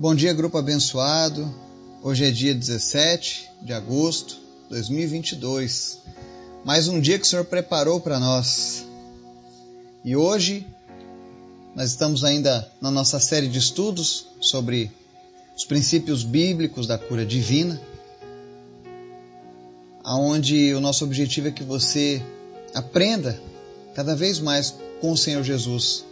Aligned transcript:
Bom 0.00 0.14
dia, 0.14 0.32
grupo 0.32 0.56
abençoado. 0.56 1.54
Hoje 2.02 2.24
é 2.24 2.30
dia 2.30 2.54
17 2.54 3.50
de 3.60 3.74
agosto 3.74 4.36
de 4.62 4.70
2022. 4.70 5.98
Mais 6.64 6.88
um 6.88 6.98
dia 6.98 7.18
que 7.18 7.26
o 7.26 7.28
Senhor 7.28 7.44
preparou 7.44 8.00
para 8.00 8.18
nós. 8.18 8.86
E 10.02 10.16
hoje 10.16 10.66
nós 11.76 11.90
estamos 11.90 12.24
ainda 12.24 12.66
na 12.80 12.90
nossa 12.90 13.20
série 13.20 13.46
de 13.46 13.58
estudos 13.58 14.26
sobre 14.40 14.90
os 15.54 15.66
princípios 15.66 16.24
bíblicos 16.24 16.86
da 16.86 16.96
cura 16.96 17.26
divina, 17.26 17.78
aonde 20.02 20.72
o 20.72 20.80
nosso 20.80 21.04
objetivo 21.04 21.48
é 21.48 21.50
que 21.50 21.62
você 21.62 22.22
aprenda 22.74 23.38
cada 23.94 24.16
vez 24.16 24.38
mais 24.38 24.74
com 24.98 25.12
o 25.12 25.18
Senhor 25.18 25.44
Jesus 25.44 26.06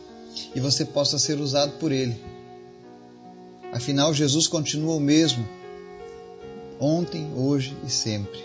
e 0.54 0.60
você 0.60 0.84
possa 0.84 1.18
ser 1.18 1.40
usado 1.40 1.78
por 1.78 1.90
ele 1.90 2.37
Afinal, 3.72 4.14
Jesus 4.14 4.46
continua 4.46 4.94
o 4.94 5.00
mesmo, 5.00 5.46
ontem, 6.80 7.30
hoje 7.34 7.76
e 7.86 7.90
sempre. 7.90 8.42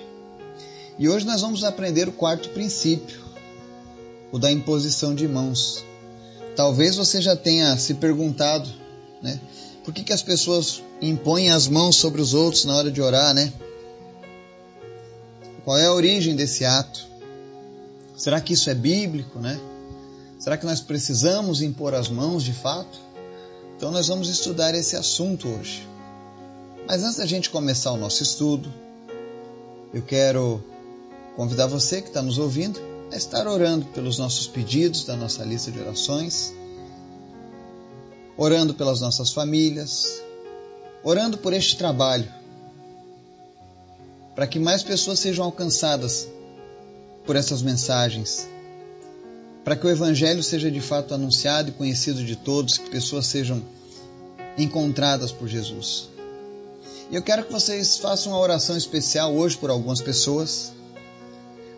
E 0.99 1.07
hoje 1.07 1.25
nós 1.25 1.41
vamos 1.41 1.63
aprender 1.63 2.07
o 2.07 2.11
quarto 2.11 2.49
princípio, 2.49 3.21
o 4.31 4.37
da 4.37 4.51
imposição 4.51 5.15
de 5.15 5.27
mãos. 5.27 5.83
Talvez 6.55 6.95
você 6.95 7.21
já 7.21 7.35
tenha 7.35 7.75
se 7.77 7.95
perguntado, 7.95 8.69
né? 9.21 9.39
Por 9.83 9.93
que, 9.93 10.03
que 10.03 10.13
as 10.13 10.21
pessoas 10.21 10.81
impõem 11.01 11.51
as 11.51 11.67
mãos 11.67 11.97
sobre 11.97 12.21
os 12.21 12.33
outros 12.33 12.65
na 12.65 12.75
hora 12.75 12.91
de 12.91 13.01
orar, 13.01 13.33
né? 13.33 13.51
Qual 15.63 15.77
é 15.77 15.85
a 15.85 15.93
origem 15.93 16.35
desse 16.35 16.63
ato? 16.63 17.05
Será 18.15 18.39
que 18.39 18.53
isso 18.53 18.69
é 18.69 18.75
bíblico, 18.75 19.39
né? 19.39 19.59
Será 20.39 20.57
que 20.57 20.65
nós 20.65 20.81
precisamos 20.81 21.61
impor 21.61 21.93
as 21.93 22.09
mãos 22.09 22.43
de 22.43 22.53
fato? 22.53 22.99
Então 23.83 23.91
nós 23.91 24.07
vamos 24.07 24.29
estudar 24.29 24.73
esse 24.73 24.95
assunto 24.95 25.49
hoje. 25.49 25.85
Mas 26.87 27.03
antes 27.03 27.17
da 27.17 27.25
gente 27.25 27.49
começar 27.49 27.91
o 27.91 27.97
nosso 27.97 28.23
estudo, 28.23 28.73
eu 29.93 30.01
quero 30.01 30.63
convidar 31.35 31.67
você 31.67 32.01
que 32.01 32.07
está 32.07 32.21
nos 32.21 32.37
ouvindo 32.37 32.79
a 33.11 33.17
estar 33.17 33.45
orando 33.45 33.83
pelos 33.87 34.17
nossos 34.17 34.47
pedidos 34.47 35.03
da 35.03 35.17
nossa 35.17 35.43
lista 35.43 35.69
de 35.69 35.81
orações, 35.81 36.53
orando 38.37 38.73
pelas 38.73 39.01
nossas 39.01 39.33
famílias, 39.33 40.23
orando 41.03 41.37
por 41.37 41.51
este 41.51 41.75
trabalho, 41.75 42.31
para 44.33 44.47
que 44.47 44.59
mais 44.59 44.81
pessoas 44.81 45.19
sejam 45.19 45.43
alcançadas 45.43 46.25
por 47.25 47.35
essas 47.35 47.61
mensagens 47.61 48.47
para 49.63 49.75
que 49.75 49.85
o 49.85 49.89
Evangelho 49.89 50.43
seja 50.43 50.69
de 50.69 50.81
fato 50.81 51.13
anunciado 51.13 51.69
e 51.69 51.71
conhecido 51.71 52.23
de 52.23 52.35
todos, 52.35 52.77
que 52.77 52.89
pessoas 52.89 53.25
sejam 53.25 53.63
encontradas 54.57 55.31
por 55.31 55.47
Jesus. 55.47 56.09
E 57.09 57.15
eu 57.15 57.21
quero 57.21 57.45
que 57.45 57.51
vocês 57.51 57.97
façam 57.97 58.33
uma 58.33 58.39
oração 58.39 58.75
especial 58.75 59.33
hoje 59.33 59.57
por 59.57 59.69
algumas 59.69 60.01
pessoas. 60.01 60.73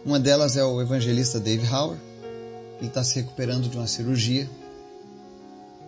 Uma 0.05 0.19
delas 0.19 0.55
é 0.55 0.63
o 0.63 0.81
evangelista 0.81 1.39
Dave 1.39 1.67
Hauer. 1.67 1.97
Ele 2.79 2.87
está 2.87 3.03
se 3.03 3.15
recuperando 3.15 3.69
de 3.69 3.77
uma 3.77 3.87
cirurgia. 3.87 4.49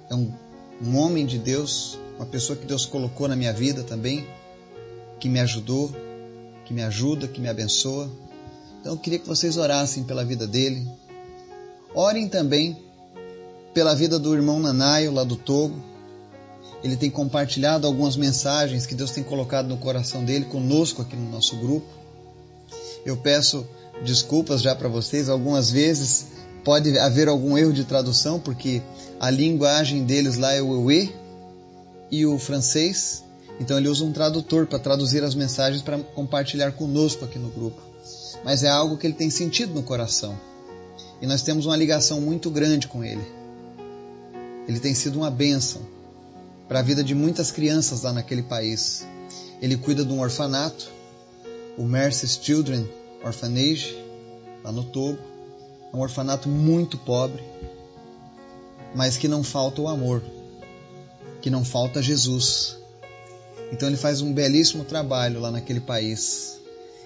É 0.09 0.15
um, 0.15 0.31
um 0.81 0.97
homem 0.97 1.25
de 1.25 1.37
Deus, 1.37 1.97
uma 2.15 2.25
pessoa 2.25 2.57
que 2.57 2.65
Deus 2.65 2.85
colocou 2.85 3.27
na 3.27 3.35
minha 3.35 3.53
vida 3.53 3.83
também, 3.83 4.27
que 5.19 5.27
me 5.27 5.39
ajudou, 5.39 5.91
que 6.65 6.73
me 6.73 6.83
ajuda, 6.83 7.27
que 7.27 7.41
me 7.41 7.49
abençoa. 7.49 8.09
Então 8.79 8.93
eu 8.93 8.97
queria 8.97 9.19
que 9.19 9.27
vocês 9.27 9.57
orassem 9.57 10.03
pela 10.03 10.23
vida 10.23 10.47
dele, 10.47 10.87
Orem 11.93 12.27
também 12.27 12.77
pela 13.73 13.95
vida 13.95 14.17
do 14.17 14.33
irmão 14.33 14.59
Nanaio, 14.59 15.11
lá 15.11 15.23
do 15.23 15.35
Togo. 15.35 15.75
Ele 16.83 16.95
tem 16.95 17.09
compartilhado 17.09 17.87
algumas 17.87 18.15
mensagens 18.15 18.85
que 18.85 18.95
Deus 18.95 19.11
tem 19.11 19.23
colocado 19.23 19.67
no 19.67 19.77
coração 19.77 20.23
dele 20.23 20.45
conosco 20.45 21.01
aqui 21.01 21.15
no 21.15 21.29
nosso 21.29 21.55
grupo. 21.57 21.87
Eu 23.05 23.17
peço 23.17 23.67
desculpas 24.03 24.61
já 24.61 24.75
para 24.75 24.87
vocês, 24.87 25.29
algumas 25.29 25.71
vezes 25.71 26.27
pode 26.63 26.97
haver 26.99 27.27
algum 27.27 27.57
erro 27.57 27.71
de 27.71 27.83
tradução, 27.83 28.39
porque 28.39 28.81
a 29.19 29.29
linguagem 29.29 30.03
deles 30.03 30.37
lá 30.37 30.53
é 30.53 30.61
o 30.61 30.75
Ewe 30.81 31.15
e 32.11 32.25
o 32.25 32.37
francês. 32.37 33.23
Então 33.59 33.77
ele 33.77 33.87
usa 33.87 34.03
um 34.03 34.11
tradutor 34.11 34.67
para 34.67 34.77
traduzir 34.77 35.23
as 35.23 35.33
mensagens 35.33 35.81
para 35.81 35.97
compartilhar 35.99 36.73
conosco 36.73 37.25
aqui 37.25 37.39
no 37.39 37.49
grupo. 37.49 37.81
Mas 38.43 38.63
é 38.63 38.69
algo 38.69 38.97
que 38.97 39.07
ele 39.07 39.13
tem 39.15 39.29
sentido 39.29 39.73
no 39.73 39.81
coração 39.81 40.37
e 41.21 41.27
nós 41.27 41.41
temos 41.41 41.65
uma 41.65 41.75
ligação 41.75 42.21
muito 42.21 42.49
grande 42.49 42.87
com 42.87 43.03
ele. 43.03 43.25
Ele 44.67 44.79
tem 44.79 44.93
sido 44.93 45.17
uma 45.17 45.31
bênção 45.31 45.81
para 46.67 46.79
a 46.79 46.83
vida 46.83 47.03
de 47.03 47.15
muitas 47.15 47.51
crianças 47.51 48.01
lá 48.01 48.11
naquele 48.11 48.43
país. 48.43 49.05
Ele 49.61 49.77
cuida 49.77 50.03
de 50.03 50.11
um 50.11 50.19
orfanato, 50.19 50.89
o 51.77 51.83
Mercy's 51.83 52.39
Children 52.41 52.87
Orphanage, 53.23 53.97
lá 54.63 54.71
no 54.71 54.83
Togo. 54.83 55.19
É 55.91 55.95
um 55.95 56.01
orfanato 56.01 56.49
muito 56.49 56.97
pobre, 56.97 57.41
mas 58.93 59.17
que 59.17 59.27
não 59.27 59.43
falta 59.43 59.81
o 59.81 59.87
amor, 59.87 60.21
que 61.41 61.49
não 61.49 61.63
falta 61.63 62.01
Jesus. 62.01 62.77
Então 63.71 63.87
ele 63.87 63.97
faz 63.97 64.21
um 64.21 64.33
belíssimo 64.33 64.83
trabalho 64.83 65.39
lá 65.39 65.49
naquele 65.49 65.79
país. 65.79 66.59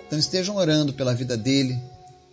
Então 0.08 0.18
estejam 0.18 0.56
orando 0.56 0.94
pela 0.94 1.14
vida 1.14 1.38
dele, 1.38 1.80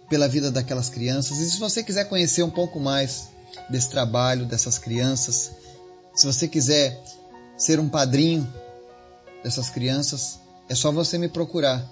pela 0.08 0.28
vida 0.28 0.50
daquelas 0.50 0.88
crianças. 0.88 1.38
E 1.38 1.50
se 1.50 1.58
você 1.58 1.82
quiser 1.82 2.04
conhecer 2.04 2.42
um 2.42 2.50
pouco 2.50 2.80
mais 2.80 3.28
desse 3.68 3.90
trabalho, 3.90 4.46
dessas 4.46 4.78
crianças, 4.78 5.50
se 6.14 6.26
você 6.26 6.48
quiser 6.48 7.00
ser 7.56 7.78
um 7.78 7.88
padrinho 7.88 8.46
dessas 9.42 9.70
crianças, 9.70 10.38
é 10.68 10.74
só 10.74 10.90
você 10.90 11.18
me 11.18 11.28
procurar. 11.28 11.86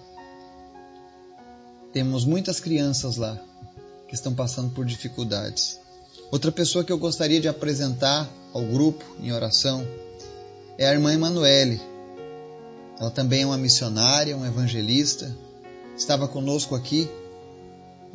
Temos 1.93 2.25
muitas 2.25 2.61
crianças 2.61 3.17
lá 3.17 3.39
que 4.09 4.15
estão 4.15 4.35
passando 4.35 4.71
por 4.71 4.85
dificuldades. 4.85 5.79
Outra 6.31 6.51
pessoa 6.51 6.85
que 6.85 6.93
eu 6.93 6.99
gostaria 6.99 7.41
de 7.41 7.49
apresentar 7.49 8.29
ao 8.53 8.63
grupo 8.63 9.05
em 9.21 9.33
oração 9.33 9.87
é 10.77 10.87
a 10.87 10.93
irmã 10.93 11.13
Emanuele. 11.13 11.81
Ela 12.99 13.11
também 13.11 13.43
é 13.43 13.47
uma 13.47 13.59
missionária, 13.59 14.37
uma 14.37 14.47
evangelista. 14.47 15.35
Estava 15.97 16.27
conosco 16.27 16.75
aqui 16.75 17.09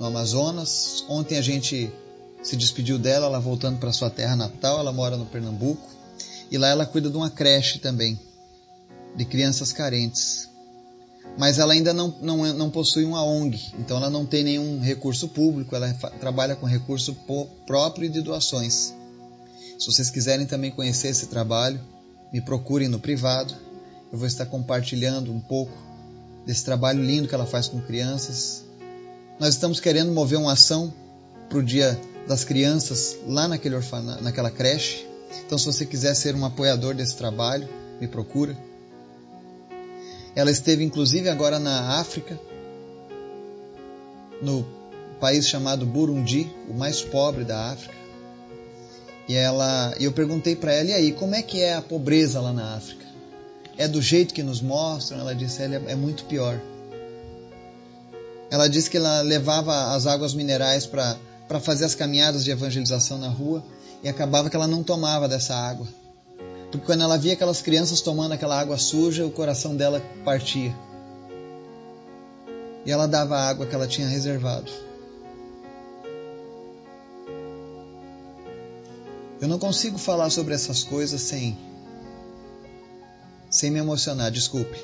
no 0.01 0.07
Amazonas. 0.07 1.05
Ontem 1.07 1.37
a 1.37 1.41
gente 1.43 1.93
se 2.41 2.57
despediu 2.57 2.97
dela, 2.97 3.27
ela 3.27 3.39
voltando 3.39 3.77
para 3.77 3.93
sua 3.93 4.09
terra 4.09 4.35
natal. 4.35 4.79
Ela 4.79 4.91
mora 4.91 5.15
no 5.15 5.27
Pernambuco 5.27 5.87
e 6.49 6.57
lá 6.57 6.69
ela 6.69 6.87
cuida 6.87 7.07
de 7.07 7.15
uma 7.15 7.29
creche 7.29 7.77
também 7.77 8.19
de 9.15 9.23
crianças 9.25 9.71
carentes. 9.71 10.49
Mas 11.37 11.59
ela 11.59 11.73
ainda 11.73 11.93
não, 11.93 12.15
não, 12.19 12.51
não 12.53 12.69
possui 12.71 13.05
uma 13.05 13.23
ONG, 13.23 13.73
então 13.79 13.97
ela 13.97 14.09
não 14.09 14.25
tem 14.25 14.43
nenhum 14.43 14.81
recurso 14.81 15.29
público, 15.29 15.75
ela 15.75 15.93
trabalha 16.19 16.55
com 16.55 16.65
recurso 16.65 17.15
próprio 17.65 18.05
e 18.05 18.09
de 18.09 18.21
doações. 18.21 18.93
Se 19.79 19.85
vocês 19.85 20.09
quiserem 20.09 20.47
também 20.47 20.71
conhecer 20.71 21.09
esse 21.09 21.27
trabalho, 21.27 21.79
me 22.33 22.41
procurem 22.41 22.87
no 22.87 22.99
privado. 22.99 23.53
Eu 24.11 24.17
vou 24.17 24.27
estar 24.27 24.47
compartilhando 24.47 25.31
um 25.31 25.39
pouco 25.39 25.71
desse 26.45 26.65
trabalho 26.65 27.03
lindo 27.03 27.27
que 27.27 27.35
ela 27.35 27.45
faz 27.45 27.67
com 27.67 27.79
crianças 27.79 28.65
nós 29.41 29.55
estamos 29.55 29.79
querendo 29.79 30.11
mover 30.11 30.37
uma 30.37 30.53
ação 30.53 30.93
para 31.49 31.57
o 31.57 31.63
Dia 31.63 31.99
das 32.27 32.43
Crianças 32.43 33.17
lá 33.25 33.47
naquele 33.47 33.73
orfana, 33.73 34.21
naquela 34.21 34.51
creche. 34.51 35.03
Então, 35.43 35.57
se 35.57 35.65
você 35.65 35.83
quiser 35.83 36.13
ser 36.13 36.35
um 36.35 36.45
apoiador 36.45 36.93
desse 36.93 37.15
trabalho, 37.15 37.67
me 37.99 38.07
procura. 38.07 38.55
Ela 40.35 40.51
esteve 40.51 40.83
inclusive 40.83 41.27
agora 41.27 41.57
na 41.57 41.99
África, 41.99 42.39
no 44.43 44.63
país 45.19 45.47
chamado 45.47 45.87
Burundi, 45.87 46.47
o 46.69 46.75
mais 46.75 47.01
pobre 47.01 47.43
da 47.43 47.71
África. 47.71 47.95
E 49.27 49.33
ela, 49.33 49.95
eu 49.99 50.11
perguntei 50.11 50.55
para 50.55 50.71
ela, 50.71 50.89
e 50.91 50.93
aí, 50.93 51.11
como 51.13 51.33
é 51.33 51.41
que 51.41 51.59
é 51.61 51.73
a 51.73 51.81
pobreza 51.81 52.39
lá 52.39 52.53
na 52.53 52.75
África? 52.75 53.07
É 53.75 53.87
do 53.87 54.03
jeito 54.03 54.35
que 54.35 54.43
nos 54.43 54.61
mostram? 54.61 55.19
Ela 55.19 55.33
disse, 55.33 55.63
é, 55.63 55.81
é 55.87 55.95
muito 55.95 56.25
pior. 56.25 56.61
Ela 58.51 58.67
disse 58.67 58.89
que 58.89 58.97
ela 58.97 59.21
levava 59.21 59.95
as 59.95 60.05
águas 60.05 60.33
minerais 60.33 60.85
para 60.85 61.59
fazer 61.61 61.85
as 61.85 61.95
caminhadas 61.95 62.43
de 62.43 62.51
evangelização 62.51 63.17
na 63.17 63.29
rua 63.29 63.63
e 64.03 64.09
acabava 64.09 64.49
que 64.49 64.55
ela 64.57 64.67
não 64.67 64.83
tomava 64.83 65.25
dessa 65.25 65.55
água. 65.55 65.87
Porque 66.69 66.85
quando 66.85 67.01
ela 67.01 67.17
via 67.17 67.31
aquelas 67.31 67.61
crianças 67.61 68.01
tomando 68.01 68.33
aquela 68.33 68.59
água 68.59 68.77
suja, 68.77 69.25
o 69.25 69.31
coração 69.31 69.73
dela 69.73 70.01
partia. 70.25 70.75
E 72.85 72.91
ela 72.91 73.07
dava 73.07 73.37
a 73.37 73.47
água 73.47 73.65
que 73.65 73.73
ela 73.73 73.87
tinha 73.87 74.07
reservado. 74.07 74.69
Eu 79.39 79.47
não 79.47 79.57
consigo 79.57 79.97
falar 79.97 80.29
sobre 80.29 80.53
essas 80.53 80.83
coisas 80.83 81.21
sem 81.21 81.57
sem 83.49 83.71
me 83.71 83.79
emocionar, 83.79 84.29
desculpe. 84.29 84.77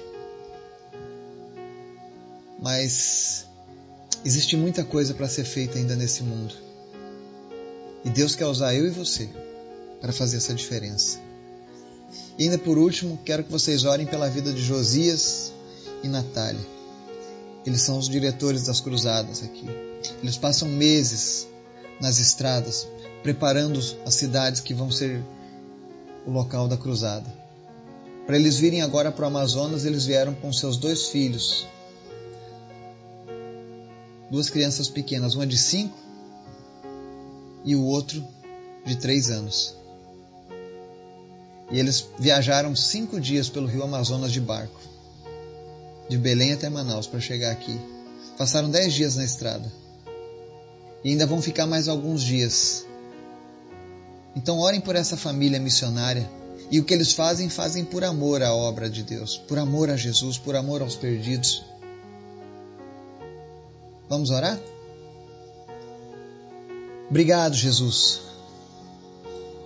Mas 2.59 3.46
Existe 4.27 4.57
muita 4.57 4.83
coisa 4.83 5.13
para 5.13 5.29
ser 5.29 5.45
feita 5.45 5.77
ainda 5.77 5.95
nesse 5.95 6.21
mundo. 6.21 6.53
E 8.03 8.09
Deus 8.09 8.35
quer 8.35 8.45
usar 8.45 8.75
eu 8.75 8.85
e 8.85 8.89
você 8.89 9.29
para 10.01 10.11
fazer 10.11 10.35
essa 10.35 10.53
diferença. 10.53 11.17
E 12.37 12.43
ainda 12.43 12.57
por 12.57 12.77
último, 12.77 13.17
quero 13.23 13.45
que 13.45 13.49
vocês 13.49 13.85
orem 13.85 14.05
pela 14.05 14.29
vida 14.29 14.51
de 14.51 14.61
Josias 14.61 15.53
e 16.03 16.09
Natália. 16.09 16.59
Eles 17.65 17.79
são 17.83 17.97
os 17.97 18.09
diretores 18.09 18.63
das 18.63 18.81
cruzadas 18.81 19.41
aqui. 19.41 19.65
Eles 20.21 20.35
passam 20.35 20.67
meses 20.67 21.47
nas 22.01 22.19
estradas, 22.19 22.85
preparando 23.23 23.79
as 24.05 24.13
cidades 24.13 24.59
que 24.59 24.73
vão 24.73 24.91
ser 24.91 25.23
o 26.25 26.31
local 26.31 26.67
da 26.67 26.75
cruzada. 26.75 27.33
Para 28.25 28.35
eles 28.35 28.57
virem 28.57 28.81
agora 28.81 29.09
para 29.09 29.23
o 29.23 29.27
Amazonas, 29.27 29.85
eles 29.85 30.05
vieram 30.05 30.33
com 30.33 30.51
seus 30.51 30.75
dois 30.75 31.05
filhos. 31.05 31.65
Duas 34.29 34.49
crianças 34.49 34.89
pequenas, 34.89 35.35
uma 35.35 35.47
de 35.47 35.57
cinco 35.57 35.97
e 37.63 37.75
o 37.75 37.83
outro 37.83 38.25
de 38.85 38.95
três 38.95 39.29
anos. 39.29 39.75
E 41.71 41.79
eles 41.79 42.07
viajaram 42.17 42.75
cinco 42.75 43.19
dias 43.19 43.49
pelo 43.49 43.67
rio 43.67 43.83
Amazonas 43.83 44.31
de 44.31 44.39
barco, 44.39 44.79
de 46.09 46.17
Belém 46.17 46.53
até 46.53 46.69
Manaus, 46.69 47.07
para 47.07 47.19
chegar 47.19 47.51
aqui. 47.51 47.77
Passaram 48.37 48.69
dez 48.69 48.93
dias 48.93 49.15
na 49.15 49.25
estrada. 49.25 49.71
E 51.03 51.09
ainda 51.09 51.25
vão 51.25 51.41
ficar 51.41 51.65
mais 51.65 51.87
alguns 51.87 52.21
dias. 52.21 52.85
Então, 54.35 54.59
orem 54.59 54.79
por 54.79 54.95
essa 54.95 55.17
família 55.17 55.59
missionária. 55.59 56.29
E 56.69 56.79
o 56.79 56.83
que 56.83 56.93
eles 56.93 57.13
fazem, 57.13 57.49
fazem 57.49 57.85
por 57.85 58.03
amor 58.03 58.43
à 58.43 58.53
obra 58.53 58.89
de 58.89 59.01
Deus, 59.01 59.37
por 59.37 59.57
amor 59.57 59.89
a 59.89 59.95
Jesus, 59.95 60.37
por 60.37 60.55
amor 60.55 60.81
aos 60.81 60.95
perdidos. 60.95 61.63
Vamos 64.09 64.29
orar? 64.29 64.59
Obrigado, 67.09 67.55
Jesus, 67.55 68.21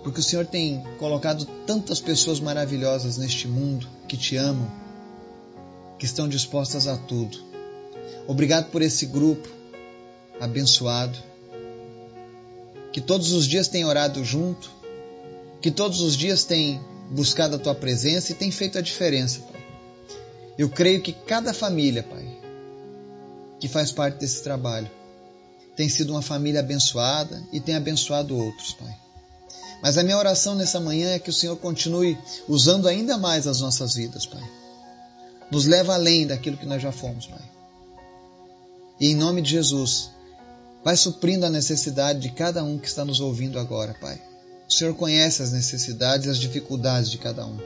porque 0.02 0.20
o 0.20 0.22
Senhor 0.22 0.46
tem 0.46 0.82
colocado 0.98 1.44
tantas 1.66 2.00
pessoas 2.00 2.40
maravilhosas 2.40 3.18
neste 3.18 3.48
mundo 3.48 3.88
que 4.08 4.16
te 4.16 4.36
amam, 4.36 4.70
que 5.98 6.04
estão 6.04 6.28
dispostas 6.28 6.86
a 6.86 6.96
tudo. 6.96 7.38
Obrigado 8.26 8.70
por 8.70 8.80
esse 8.82 9.06
grupo 9.06 9.48
abençoado, 10.40 11.18
que 12.92 13.00
todos 13.00 13.32
os 13.32 13.46
dias 13.46 13.68
tem 13.68 13.84
orado 13.84 14.24
junto, 14.24 14.70
que 15.60 15.70
todos 15.70 16.00
os 16.00 16.16
dias 16.16 16.44
tem 16.44 16.80
buscado 17.10 17.56
a 17.56 17.58
tua 17.58 17.74
presença 17.74 18.32
e 18.32 18.34
tem 18.34 18.50
feito 18.50 18.78
a 18.78 18.80
diferença, 18.80 19.40
Pai. 19.40 19.62
Eu 20.58 20.68
creio 20.68 21.00
que 21.00 21.12
cada 21.12 21.52
família, 21.52 22.02
Pai, 22.02 22.41
que 23.62 23.68
faz 23.68 23.92
parte 23.92 24.18
desse 24.18 24.42
trabalho, 24.42 24.90
tem 25.76 25.88
sido 25.88 26.10
uma 26.10 26.20
família 26.20 26.58
abençoada 26.58 27.40
e 27.52 27.60
tem 27.60 27.76
abençoado 27.76 28.36
outros, 28.36 28.72
Pai. 28.72 28.92
Mas 29.80 29.96
a 29.96 30.02
minha 30.02 30.18
oração 30.18 30.56
nessa 30.56 30.80
manhã 30.80 31.10
é 31.10 31.20
que 31.20 31.30
o 31.30 31.32
Senhor 31.32 31.54
continue 31.54 32.18
usando 32.48 32.88
ainda 32.88 33.16
mais 33.16 33.46
as 33.46 33.60
nossas 33.60 33.94
vidas, 33.94 34.26
Pai. 34.26 34.42
Nos 35.48 35.64
leva 35.66 35.94
além 35.94 36.26
daquilo 36.26 36.56
que 36.56 36.66
nós 36.66 36.82
já 36.82 36.90
fomos, 36.90 37.28
Pai. 37.28 37.42
E 38.98 39.12
em 39.12 39.14
nome 39.14 39.40
de 39.40 39.50
Jesus, 39.50 40.10
vai 40.82 40.96
suprindo 40.96 41.46
a 41.46 41.50
necessidade 41.50 42.18
de 42.18 42.30
cada 42.30 42.64
um 42.64 42.76
que 42.76 42.88
está 42.88 43.04
nos 43.04 43.20
ouvindo 43.20 43.60
agora, 43.60 43.94
Pai. 43.94 44.20
O 44.68 44.72
Senhor 44.72 44.92
conhece 44.94 45.40
as 45.40 45.52
necessidades 45.52 46.26
e 46.26 46.30
as 46.30 46.38
dificuldades 46.38 47.08
de 47.08 47.18
cada 47.18 47.46
um. 47.46 47.58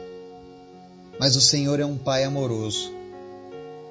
Mas 1.19 1.37
o 1.37 1.41
Senhor 1.41 1.81
é 1.81 1.87
um 1.87 1.97
Pai 1.97 2.23
amoroso. 2.23 2.93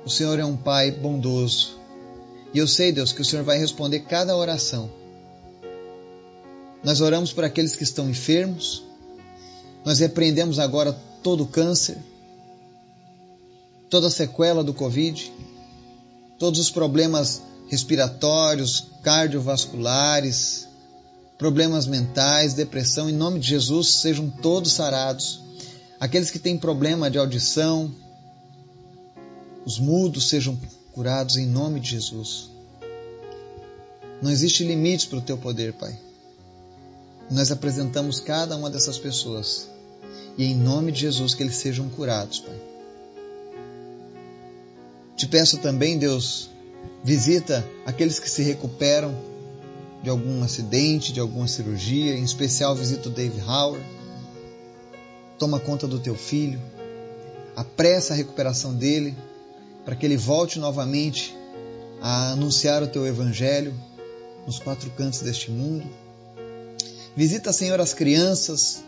O 0.05 0.09
Senhor 0.11 0.37
é 0.37 0.45
um 0.45 0.55
Pai 0.55 0.91
bondoso. 0.91 1.83
E 2.55 2.57
eu 2.57 2.67
sei, 2.67 2.91
Deus, 2.91 3.11
que 3.11 3.21
o 3.21 3.25
Senhor 3.25 3.45
vai 3.45 3.59
responder 3.59 3.99
cada 3.99 4.35
oração 4.35 4.89
nós 6.85 7.01
oramos 7.01 7.33
por 7.33 7.43
aqueles 7.43 7.75
que 7.75 7.83
estão 7.83 8.07
enfermos. 8.07 8.83
Nós 9.83 9.97
repreendemos 9.97 10.59
agora 10.59 10.93
todo 11.23 11.43
o 11.43 11.47
câncer, 11.47 11.97
toda 13.89 14.05
a 14.05 14.11
sequela 14.11 14.63
do 14.63 14.71
Covid, 14.71 15.33
todos 16.37 16.59
os 16.59 16.69
problemas 16.69 17.41
respiratórios, 17.69 18.91
cardiovasculares, 19.01 20.67
problemas 21.39 21.87
mentais, 21.87 22.53
depressão, 22.53 23.09
em 23.09 23.13
nome 23.13 23.39
de 23.39 23.47
Jesus, 23.47 23.87
sejam 23.95 24.29
todos 24.29 24.71
sarados. 24.71 25.41
Aqueles 25.99 26.29
que 26.29 26.37
têm 26.37 26.55
problema 26.55 27.09
de 27.09 27.17
audição, 27.17 27.91
os 29.65 29.79
mudos 29.79 30.29
sejam 30.29 30.55
curados 30.95 31.37
em 31.37 31.45
nome 31.45 31.79
de 31.79 31.91
Jesus. 31.91 32.49
Não 34.19 34.31
existe 34.31 34.63
limites 34.63 35.05
para 35.05 35.19
o 35.19 35.21
teu 35.21 35.37
poder, 35.37 35.73
Pai 35.73 36.05
nós 37.29 37.51
apresentamos 37.51 38.19
cada 38.19 38.55
uma 38.55 38.69
dessas 38.69 38.97
pessoas. 38.97 39.67
E 40.37 40.45
em 40.45 40.55
nome 40.55 40.91
de 40.91 41.01
Jesus 41.01 41.33
que 41.33 41.43
eles 41.43 41.55
sejam 41.55 41.89
curados, 41.89 42.39
Pai. 42.39 42.55
Te 45.15 45.27
peço 45.27 45.57
também, 45.59 45.97
Deus, 45.97 46.49
visita 47.03 47.65
aqueles 47.85 48.19
que 48.19 48.29
se 48.29 48.43
recuperam 48.43 49.15
de 50.03 50.09
algum 50.09 50.43
acidente, 50.43 51.13
de 51.13 51.19
alguma 51.19 51.47
cirurgia, 51.47 52.15
em 52.15 52.23
especial 52.23 52.75
visita 52.75 53.07
o 53.07 53.11
Dave 53.11 53.39
Howard. 53.41 53.83
Toma 55.39 55.59
conta 55.59 55.87
do 55.87 55.99
teu 55.99 56.15
filho, 56.15 56.61
apressa 57.55 58.13
a 58.13 58.17
recuperação 58.17 58.73
dele, 58.73 59.15
para 59.85 59.95
que 59.95 60.05
ele 60.05 60.17
volte 60.17 60.57
novamente 60.57 61.35
a 62.01 62.31
anunciar 62.31 62.81
o 62.83 62.87
teu 62.87 63.05
evangelho 63.05 63.73
nos 64.45 64.59
quatro 64.59 64.89
cantos 64.91 65.21
deste 65.21 65.51
mundo. 65.51 65.87
Visita, 67.15 67.53
Senhor, 67.53 67.79
as 67.79 67.93
crianças 67.93 68.83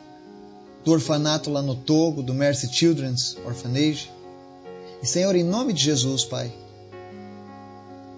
do 0.84 0.92
orfanato 0.92 1.50
lá 1.50 1.62
no 1.62 1.76
Togo, 1.76 2.22
do 2.22 2.34
Mercy 2.34 2.68
Children's 2.72 3.38
Orphanage. 3.46 4.12
E, 5.02 5.08
Senhor, 5.08 5.36
em 5.36 5.44
nome 5.44 5.72
de 5.72 5.84
Jesus, 5.84 6.26
Pai, 6.26 6.52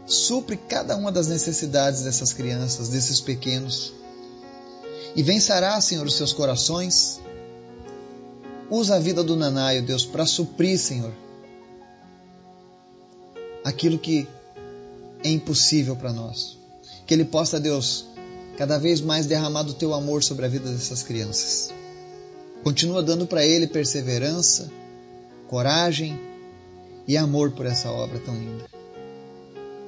supre 0.06 0.58
cada 0.58 0.96
uma 0.96 1.12
das 1.12 1.28
necessidades 1.28 2.02
dessas 2.02 2.34
crianças, 2.34 2.90
desses 2.90 3.22
pequenos. 3.22 3.94
E 5.16 5.22
vencerá, 5.22 5.80
Senhor, 5.82 6.06
os 6.06 6.16
seus 6.16 6.34
corações. 6.34 7.20
Usa 8.70 8.96
a 8.96 9.00
vida 9.00 9.24
do 9.24 9.36
Nanaio, 9.36 9.86
Deus, 9.86 10.06
para 10.06 10.26
suprir, 10.26 10.78
Senhor, 10.80 11.12
aquilo 13.70 14.00
que 14.00 14.28
é 15.24 15.30
impossível 15.30 15.96
para 15.96 16.12
nós. 16.12 16.58
Que 17.06 17.14
ele 17.14 17.26
possa, 17.26 17.60
Deus, 17.60 18.06
cada 18.58 18.78
vez 18.78 19.00
mais 19.00 19.28
derramado 19.28 19.72
o 19.72 19.76
teu 19.76 19.94
amor 19.94 20.24
sobre 20.24 20.46
a 20.46 20.50
vida 20.50 20.70
dessas 20.70 21.04
crianças. 21.04 21.72
Continua 22.64 23.02
dando 23.04 23.26
para 23.26 23.46
ele 23.46 23.68
perseverança, 23.68 24.70
coragem 25.48 26.20
e 27.08 27.16
amor 27.16 27.52
por 27.52 27.66
essa 27.66 27.92
obra 27.92 28.20
tão 28.20 28.36
linda. 28.36 28.66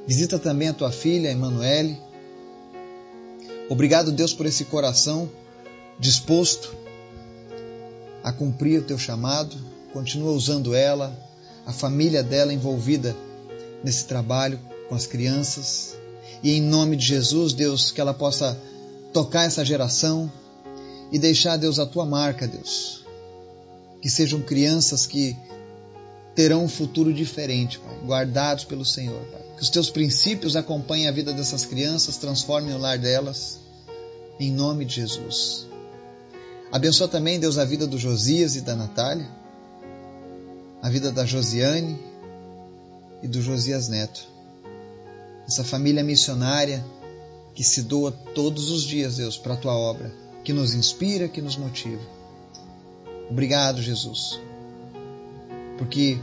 Visita 0.08 0.40
também 0.40 0.68
a 0.68 0.74
tua 0.74 0.92
filha, 0.92 1.30
Emanuele. 1.30 1.98
Obrigado, 3.70 4.12
Deus, 4.12 4.34
por 4.34 4.46
esse 4.46 4.66
coração 4.66 5.30
disposto 6.00 6.76
a 8.24 8.32
cumprir 8.32 8.80
o 8.80 8.84
teu 8.84 8.98
chamado. 8.98 9.56
Continua 9.92 10.32
usando 10.32 10.74
ela, 10.76 11.16
a 11.66 11.74
família 11.74 12.24
dela 12.24 12.54
envolvida 12.54 13.16
nesse 13.84 14.06
trabalho 14.06 14.60
com 14.88 14.96
as 14.96 15.08
crianças. 15.08 15.96
E 16.44 16.52
em 16.52 16.62
nome 16.62 16.96
de 16.96 17.06
Jesus, 17.06 17.54
Deus, 17.54 17.92
que 17.92 18.02
ela 18.02 18.14
possa 18.14 18.60
tocar 19.14 19.44
essa 19.44 19.64
geração 19.64 20.32
e 21.12 21.20
deixar, 21.20 21.58
Deus, 21.58 21.80
a 21.80 21.86
tua 21.86 22.06
marca, 22.06 22.48
Deus. 22.48 23.06
Que 24.02 24.10
sejam 24.10 24.42
crianças 24.42 25.06
que 25.06 25.36
terão 26.34 26.64
um 26.64 26.70
futuro 26.70 27.14
diferente, 27.14 27.80
Pai, 27.80 27.98
guardados 28.06 28.64
pelo 28.64 28.86
Senhor, 28.86 29.22
Pai. 29.26 29.42
Que 29.58 29.64
os 29.64 29.70
teus 29.70 29.90
princípios 29.90 30.56
acompanhem 30.56 31.08
a 31.08 31.12
vida 31.12 31.34
dessas 31.34 31.66
crianças, 31.66 32.18
transformem 32.18 32.74
o 32.74 32.80
lar 32.80 32.98
delas, 32.98 33.60
em 34.40 34.52
nome 34.52 34.86
de 34.86 34.96
Jesus. 34.96 35.68
Abençoa 36.72 37.08
também, 37.08 37.40
Deus, 37.40 37.58
a 37.58 37.66
vida 37.66 37.86
do 37.86 37.98
Josias 37.98 38.56
e 38.56 38.62
da 38.62 38.76
Natália, 38.76 39.30
a 40.82 40.90
vida 40.90 41.12
da 41.12 41.26
Josiane 41.26 42.11
e 43.22 43.28
do 43.28 43.42
Josias 43.42 43.88
Neto 43.88 44.32
essa 45.52 45.64
família 45.66 46.04
missionária 46.04 46.84
que 47.54 47.64
se 47.64 47.82
doa 47.82 48.12
todos 48.12 48.72
os 48.72 48.84
dias, 48.84 49.18
Deus, 49.18 49.38
para 49.38 49.54
a 49.54 49.58
tua 49.58 49.76
obra, 49.76 50.10
que 50.46 50.54
nos 50.54 50.74
inspira, 50.74 51.28
que 51.28 51.42
nos 51.42 51.58
motiva. 51.58 52.02
Obrigado, 53.30 53.82
Jesus, 53.82 54.40
porque 55.78 56.18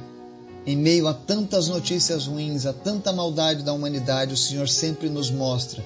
em 0.64 0.76
meio 0.76 1.07
a 1.07 1.12
tantas 1.12 1.69
notícias 1.69 2.26
ruins, 2.26 2.64
a 2.64 2.73
tanta 2.73 3.12
maldade 3.12 3.62
da 3.62 3.73
humanidade, 3.73 4.33
o 4.33 4.37
Senhor 4.37 4.69
sempre 4.69 5.11
nos 5.11 5.31
mostra 5.31 5.85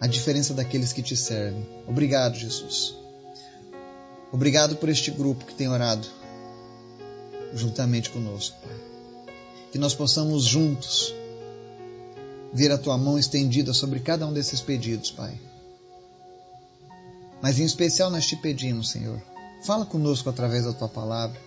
a 0.00 0.06
diferença 0.06 0.54
daqueles 0.54 0.92
que 0.92 1.02
te 1.02 1.16
servem. 1.16 1.64
Obrigado, 1.86 2.36
Jesus. 2.36 2.94
Obrigado 4.32 4.76
por 4.76 4.88
este 4.88 5.10
grupo 5.10 5.44
que 5.44 5.54
tem 5.54 5.68
orado 5.68 6.06
juntamente 7.54 8.10
conosco, 8.10 8.56
Pai. 8.60 8.97
Que 9.70 9.78
nós 9.78 9.94
possamos 9.94 10.44
juntos 10.44 11.14
ver 12.52 12.72
a 12.72 12.78
tua 12.78 12.96
mão 12.96 13.18
estendida 13.18 13.72
sobre 13.72 14.00
cada 14.00 14.26
um 14.26 14.32
desses 14.32 14.60
pedidos, 14.60 15.10
Pai. 15.10 15.38
Mas 17.42 17.58
em 17.58 17.64
especial 17.64 18.10
nós 18.10 18.26
te 18.26 18.36
pedimos, 18.36 18.90
Senhor, 18.90 19.22
Fala 19.62 19.84
conosco 19.84 20.30
através 20.30 20.64
da 20.64 20.72
tua 20.72 20.88
palavra 20.88 21.38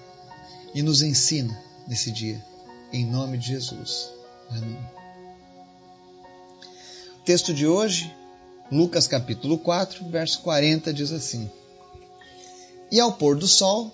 e 0.74 0.82
nos 0.82 1.01
ensina 1.01 1.58
nesse 1.88 2.12
dia. 2.12 2.44
Em 2.92 3.06
nome 3.06 3.38
de 3.38 3.48
Jesus. 3.48 4.10
Amém. 4.50 4.78
O 7.20 7.24
texto 7.24 7.54
de 7.54 7.66
hoje, 7.66 8.13
Lucas 8.72 9.08
capítulo 9.08 9.58
4, 9.58 10.10
verso 10.10 10.42
40, 10.42 10.94
diz 10.94 11.12
assim: 11.12 11.50
E 12.92 13.00
ao 13.00 13.13
pôr 13.13 13.38
do 13.38 13.48
sol, 13.48 13.94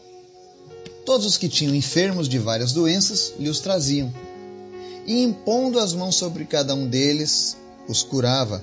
todos 1.08 1.26
os 1.26 1.38
que 1.38 1.48
tinham 1.48 1.74
enfermos 1.74 2.28
de 2.28 2.38
várias 2.38 2.74
doenças 2.74 3.34
lhe 3.40 3.48
os 3.48 3.62
traziam, 3.62 4.14
e 5.06 5.24
impondo 5.24 5.80
as 5.80 5.94
mãos 5.94 6.18
sobre 6.18 6.44
cada 6.44 6.76
um 6.76 6.86
deles, 6.86 7.56
os 7.88 8.04
curava. 8.04 8.62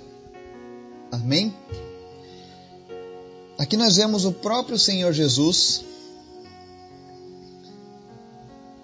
Amém? 1.10 1.56
Aqui 3.56 3.78
nós 3.78 3.96
vemos 3.96 4.26
o 4.26 4.32
próprio 4.32 4.78
Senhor 4.78 5.10
Jesus 5.14 5.86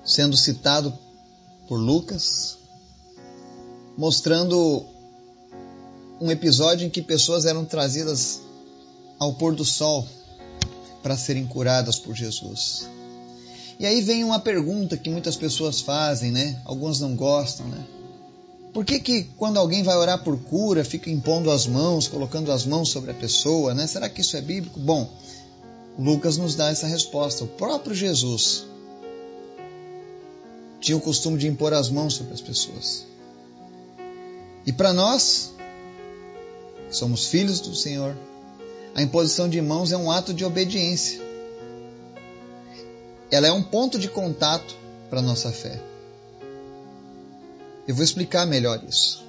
sendo 0.02 0.38
citado 0.38 0.98
por 1.68 1.76
Lucas, 1.76 2.56
mostrando 3.94 4.86
um 6.18 6.30
episódio 6.30 6.86
em 6.86 6.90
que 6.90 7.02
pessoas 7.02 7.44
eram 7.44 7.66
trazidas 7.66 8.40
ao 9.18 9.34
pôr 9.34 9.54
do 9.54 9.66
sol 9.66 10.08
para 11.02 11.14
serem 11.14 11.46
curadas 11.46 11.98
por 11.98 12.14
Jesus. 12.14 12.88
E 13.80 13.86
aí 13.86 14.02
vem 14.02 14.22
uma 14.22 14.38
pergunta 14.38 14.94
que 14.94 15.08
muitas 15.08 15.36
pessoas 15.36 15.80
fazem, 15.80 16.30
né? 16.30 16.60
Alguns 16.66 17.00
não 17.00 17.16
gostam, 17.16 17.66
né? 17.66 17.82
Por 18.74 18.84
que, 18.84 19.00
que 19.00 19.24
quando 19.38 19.56
alguém 19.56 19.82
vai 19.82 19.96
orar 19.96 20.22
por 20.22 20.38
cura, 20.38 20.84
fica 20.84 21.08
impondo 21.08 21.50
as 21.50 21.66
mãos, 21.66 22.06
colocando 22.06 22.52
as 22.52 22.66
mãos 22.66 22.90
sobre 22.90 23.10
a 23.10 23.14
pessoa, 23.14 23.72
né? 23.72 23.86
Será 23.86 24.06
que 24.10 24.20
isso 24.20 24.36
é 24.36 24.42
bíblico? 24.42 24.78
Bom, 24.78 25.10
Lucas 25.98 26.36
nos 26.36 26.54
dá 26.54 26.68
essa 26.68 26.86
resposta. 26.86 27.42
O 27.44 27.46
próprio 27.46 27.94
Jesus 27.94 28.66
tinha 30.78 30.98
o 30.98 31.00
costume 31.00 31.38
de 31.38 31.48
impor 31.48 31.72
as 31.72 31.88
mãos 31.88 32.12
sobre 32.12 32.34
as 32.34 32.40
pessoas. 32.42 33.06
E 34.66 34.74
para 34.74 34.92
nós, 34.92 35.52
somos 36.90 37.28
filhos 37.28 37.60
do 37.60 37.74
Senhor, 37.74 38.14
a 38.94 39.00
imposição 39.00 39.48
de 39.48 39.58
mãos 39.62 39.90
é 39.90 39.96
um 39.96 40.10
ato 40.10 40.34
de 40.34 40.44
obediência. 40.44 41.29
Ela 43.30 43.46
é 43.46 43.52
um 43.52 43.62
ponto 43.62 43.98
de 43.98 44.08
contato 44.08 44.74
para 45.08 45.20
a 45.20 45.22
nossa 45.22 45.52
fé. 45.52 45.80
Eu 47.86 47.94
vou 47.94 48.04
explicar 48.04 48.46
melhor 48.46 48.82
isso. 48.88 49.24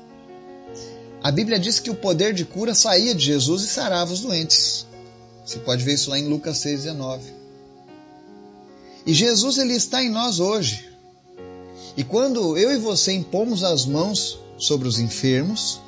A 1.24 1.32
Bíblia 1.32 1.60
diz 1.60 1.80
que 1.80 1.90
o 1.90 1.96
poder 1.96 2.34
de 2.34 2.46
cura 2.46 2.74
saía 2.74 3.14
de 3.14 3.24
Jesus 3.24 3.64
e 3.64 3.68
sarava 3.68 4.12
os 4.12 4.22
doentes. 4.22 4.88
Você 5.46 5.60
pode 5.60 5.84
ver 5.84 5.94
isso 5.94 6.10
lá 6.10 6.18
em 6.18 6.28
Lucas 6.28 6.58
6,19. 6.60 7.22
E 9.06 9.14
Jesus 9.14 9.58
ele 9.58 9.74
está 9.74 10.04
em 10.04 10.10
nós 10.10 10.40
hoje. 10.40 10.90
E 11.98 12.04
quando 12.04 12.58
eu 12.58 12.72
e 12.72 12.78
você 12.78 13.14
impomos 13.14 13.64
as 13.64 13.86
mãos 13.86 14.40
sobre 14.58 14.88
os 14.88 15.00
enfermos, 15.00 15.80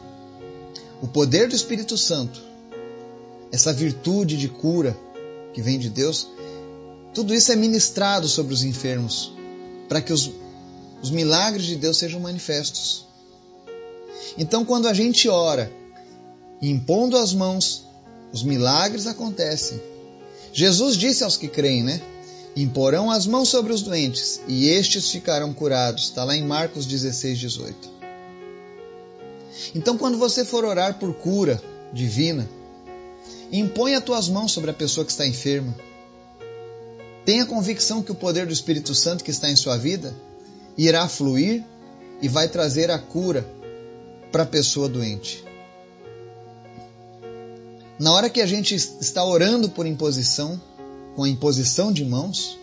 o 1.01 1.07
poder 1.07 1.47
do 1.47 1.55
Espírito 1.55 1.97
Santo, 1.97 2.41
essa 3.51 3.71
virtude 3.71 4.35
de 4.35 4.47
cura 4.47 4.97
que 5.53 5.61
vem 5.61 5.77
de 5.77 5.89
Deus, 5.89 6.27
tudo 7.13 7.33
isso 7.33 7.51
é 7.51 7.55
ministrado 7.55 8.27
sobre 8.27 8.53
os 8.53 8.63
enfermos, 8.63 9.33
para 9.87 10.01
que 10.01 10.11
os 10.11 10.31
os 11.03 11.11
milagres 11.11 11.65
de 11.65 11.75
Deus 11.75 11.97
sejam 11.97 12.21
manifestos. 12.21 13.05
Então, 14.37 14.63
quando 14.63 14.87
a 14.87 14.93
gente 14.93 15.27
ora, 15.27 15.69
impondo 16.61 17.17
as 17.17 17.33
mãos, 17.33 17.83
os 18.31 18.41
milagres 18.41 19.05
acontecem. 19.05 19.81
Jesus 20.53 20.95
disse 20.95 21.25
aos 21.25 21.35
que 21.35 21.49
creem, 21.49 21.83
né? 21.83 22.01
Imporão 22.55 23.11
as 23.11 23.27
mãos 23.27 23.49
sobre 23.49 23.73
os 23.73 23.81
doentes 23.81 24.39
e 24.47 24.69
estes 24.69 25.11
ficarão 25.11 25.53
curados. 25.53 26.05
Está 26.05 26.23
lá 26.23 26.37
em 26.37 26.45
Marcos 26.45 26.85
16, 26.85 27.37
18. 27.37 27.89
Então, 29.75 29.97
quando 29.97 30.17
você 30.17 30.45
for 30.45 30.63
orar 30.63 30.97
por 30.99 31.13
cura 31.15 31.61
divina, 31.91 32.49
impõe 33.51 33.93
as 33.93 34.03
tuas 34.03 34.29
mãos 34.29 34.53
sobre 34.53 34.71
a 34.71 34.73
pessoa 34.73 35.05
que 35.05 35.11
está 35.11 35.27
enferma. 35.27 35.75
Tenha 37.25 37.45
convicção 37.45 38.03
que 38.03 38.11
o 38.11 38.15
poder 38.15 38.45
do 38.45 38.53
Espírito 38.53 38.93
Santo 38.93 39.23
que 39.23 39.31
está 39.31 39.49
em 39.49 39.55
sua 39.55 39.77
vida 39.77 40.13
irá 40.77 41.07
fluir 41.07 41.63
e 42.21 42.27
vai 42.27 42.47
trazer 42.47 42.91
a 42.91 42.99
cura 42.99 43.45
para 44.31 44.43
a 44.43 44.47
pessoa 44.47 44.89
doente. 44.89 45.43
Na 47.99 48.11
hora 48.11 48.29
que 48.29 48.41
a 48.41 48.45
gente 48.45 48.75
está 48.75 49.23
orando 49.23 49.69
por 49.69 49.85
imposição, 49.85 50.59
com 51.15 51.23
a 51.23 51.29
imposição 51.29 51.93
de 51.93 52.03
mãos, 52.03 52.57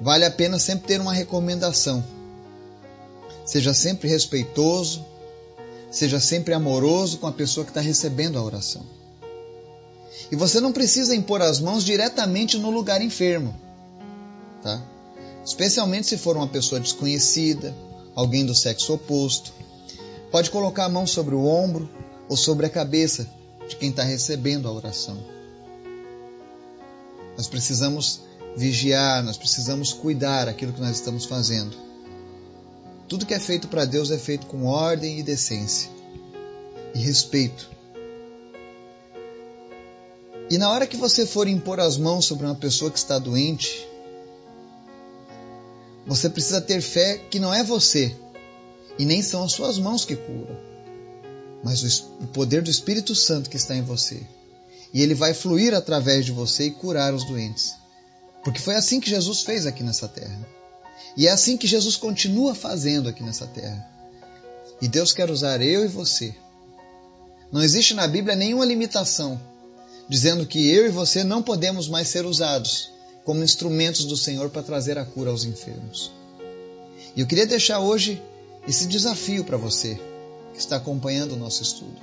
vale 0.00 0.24
a 0.24 0.30
pena 0.30 0.58
sempre 0.58 0.88
ter 0.88 1.00
uma 1.00 1.12
recomendação. 1.12 2.04
Seja 3.46 3.72
sempre 3.72 4.08
respeitoso, 4.08 5.04
seja 5.90 6.18
sempre 6.18 6.52
amoroso 6.52 7.18
com 7.18 7.26
a 7.26 7.32
pessoa 7.32 7.64
que 7.64 7.70
está 7.70 7.80
recebendo 7.80 8.38
a 8.38 8.42
oração. 8.42 8.84
E 10.30 10.36
você 10.36 10.60
não 10.60 10.72
precisa 10.72 11.14
impor 11.14 11.42
as 11.42 11.60
mãos 11.60 11.84
diretamente 11.84 12.58
no 12.58 12.70
lugar 12.70 13.02
enfermo, 13.02 13.54
tá? 14.62 14.82
especialmente 15.44 16.06
se 16.06 16.16
for 16.16 16.36
uma 16.36 16.48
pessoa 16.48 16.80
desconhecida, 16.80 17.74
alguém 18.14 18.44
do 18.44 18.54
sexo 18.54 18.94
oposto. 18.94 19.52
Pode 20.30 20.50
colocar 20.50 20.86
a 20.86 20.88
mão 20.88 21.06
sobre 21.06 21.34
o 21.34 21.44
ombro 21.44 21.88
ou 22.28 22.36
sobre 22.36 22.66
a 22.66 22.70
cabeça 22.70 23.28
de 23.68 23.76
quem 23.76 23.90
está 23.90 24.02
recebendo 24.02 24.66
a 24.68 24.72
oração. 24.72 25.16
Nós 27.36 27.46
precisamos 27.46 28.20
vigiar, 28.56 29.22
nós 29.22 29.36
precisamos 29.36 29.92
cuidar 29.92 30.48
aquilo 30.48 30.72
que 30.72 30.80
nós 30.80 30.96
estamos 30.96 31.24
fazendo. 31.24 31.76
Tudo 33.08 33.26
que 33.26 33.34
é 33.34 33.40
feito 33.40 33.68
para 33.68 33.84
Deus 33.84 34.10
é 34.10 34.18
feito 34.18 34.46
com 34.46 34.64
ordem 34.64 35.18
e 35.18 35.22
decência 35.22 35.90
e 36.94 36.98
respeito. 36.98 37.73
E 40.50 40.58
na 40.58 40.70
hora 40.70 40.86
que 40.86 40.96
você 40.96 41.24
for 41.24 41.48
impor 41.48 41.80
as 41.80 41.96
mãos 41.96 42.26
sobre 42.26 42.44
uma 42.44 42.54
pessoa 42.54 42.90
que 42.90 42.98
está 42.98 43.18
doente, 43.18 43.86
você 46.06 46.28
precisa 46.28 46.60
ter 46.60 46.82
fé 46.82 47.16
que 47.30 47.38
não 47.38 47.52
é 47.52 47.64
você 47.64 48.14
e 48.98 49.04
nem 49.04 49.22
são 49.22 49.42
as 49.42 49.52
suas 49.52 49.78
mãos 49.78 50.04
que 50.04 50.14
curam, 50.14 50.56
mas 51.62 52.00
o 52.20 52.26
poder 52.26 52.62
do 52.62 52.70
Espírito 52.70 53.14
Santo 53.14 53.48
que 53.48 53.56
está 53.56 53.74
em 53.74 53.82
você. 53.82 54.22
E 54.92 55.02
ele 55.02 55.14
vai 55.14 55.32
fluir 55.32 55.74
através 55.74 56.24
de 56.24 56.30
você 56.30 56.66
e 56.66 56.70
curar 56.70 57.14
os 57.14 57.24
doentes. 57.24 57.74
Porque 58.44 58.60
foi 58.60 58.74
assim 58.74 59.00
que 59.00 59.10
Jesus 59.10 59.42
fez 59.42 59.66
aqui 59.66 59.82
nessa 59.82 60.06
terra. 60.06 60.46
E 61.16 61.26
é 61.26 61.30
assim 61.30 61.56
que 61.56 61.66
Jesus 61.66 61.96
continua 61.96 62.54
fazendo 62.54 63.08
aqui 63.08 63.22
nessa 63.22 63.46
terra. 63.46 63.84
E 64.80 64.86
Deus 64.86 65.12
quer 65.12 65.30
usar 65.30 65.60
eu 65.62 65.84
e 65.84 65.88
você. 65.88 66.36
Não 67.50 67.62
existe 67.62 67.94
na 67.94 68.06
Bíblia 68.06 68.36
nenhuma 68.36 68.64
limitação 68.64 69.40
dizendo 70.08 70.46
que 70.46 70.70
eu 70.70 70.86
e 70.86 70.90
você 70.90 71.24
não 71.24 71.42
podemos 71.42 71.88
mais 71.88 72.08
ser 72.08 72.26
usados 72.26 72.90
como 73.24 73.42
instrumentos 73.42 74.04
do 74.04 74.16
Senhor 74.16 74.50
para 74.50 74.62
trazer 74.62 74.98
a 74.98 75.04
cura 75.04 75.30
aos 75.30 75.44
enfermos. 75.44 76.12
E 77.16 77.20
eu 77.20 77.26
queria 77.26 77.46
deixar 77.46 77.80
hoje 77.80 78.22
esse 78.68 78.86
desafio 78.86 79.44
para 79.44 79.56
você 79.56 79.98
que 80.52 80.58
está 80.58 80.76
acompanhando 80.76 81.32
o 81.32 81.36
nosso 81.36 81.62
estudo. 81.62 81.96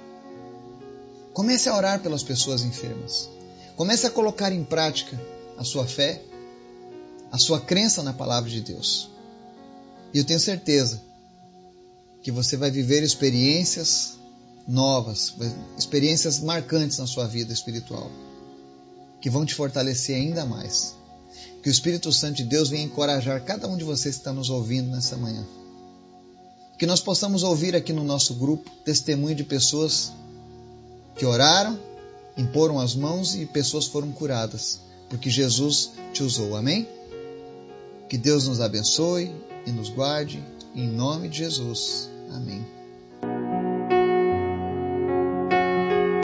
Comece 1.34 1.70
a 1.70 1.76
orar 1.76 2.02
pelas 2.02 2.24
pessoas 2.24 2.64
enfermas. 2.64 3.30
Comece 3.76 4.06
a 4.06 4.12
colocar 4.12 4.52
em 4.52 4.64
prática 4.64 5.20
a 5.58 5.64
sua 5.64 5.86
fé, 5.86 6.22
a 7.32 7.38
sua 7.38 7.60
crença 7.60 8.04
na 8.04 8.14
palavra 8.14 8.50
de 8.50 8.62
Deus. 8.62 9.10
E 10.14 10.18
eu 10.18 10.26
tenho 10.26 10.40
certeza 10.40 11.02
que 12.22 12.32
você 12.32 12.58
vai 12.58 12.70
viver 12.70 13.02
experiências 13.04 14.18
novas, 14.68 15.34
experiências 15.78 16.40
marcantes 16.40 16.98
na 16.98 17.08
sua 17.08 17.28
vida 17.28 17.52
espiritual, 17.54 18.10
que 19.20 19.30
vão 19.30 19.46
te 19.46 19.56
fortalecer 19.56 20.16
ainda 20.16 20.46
mais. 20.46 20.96
Que 21.62 21.70
o 21.70 21.72
Espírito 21.72 22.12
Santo 22.12 22.38
de 22.38 22.44
Deus 22.44 22.70
venha 22.70 22.84
encorajar 22.84 23.44
cada 23.44 23.68
um 23.68 23.78
de 23.78 23.84
vocês 23.84 24.16
que 24.16 24.22
está 24.22 24.34
nos 24.34 24.50
ouvindo 24.50 24.90
nessa 24.90 25.16
manhã. 25.16 25.46
Que 26.78 26.88
nós 26.88 27.00
possamos 27.00 27.44
ouvir 27.44 27.76
aqui 27.76 27.94
no 27.94 28.04
nosso 28.04 28.34
grupo 28.34 28.70
testemunho 28.84 29.36
de 29.36 29.44
pessoas 29.44 30.12
que 31.16 31.26
oraram, 31.26 31.80
imporam 32.36 32.80
as 32.80 32.96
mãos 32.96 33.36
e 33.36 33.46
pessoas 33.46 33.86
foram 33.86 34.12
curadas, 34.12 34.80
porque 35.08 35.30
Jesus 35.30 35.92
te 36.14 36.24
usou. 36.24 36.56
Amém? 36.56 36.88
Que 38.10 38.18
Deus 38.18 38.48
nos 38.48 38.60
abençoe 38.60 39.32
e 39.66 39.72
nos 39.72 39.90
guarde, 39.90 40.44
em 40.74 40.88
nome 40.88 41.30
de 41.30 41.38
Jesus. 41.38 42.10
Amém. 42.32 42.81